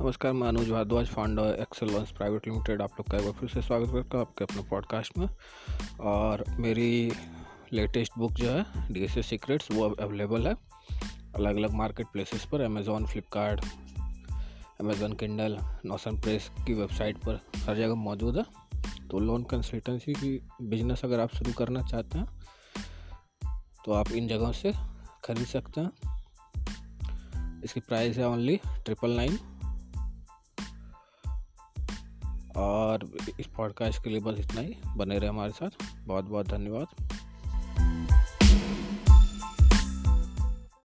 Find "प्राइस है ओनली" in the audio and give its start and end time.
27.80-28.60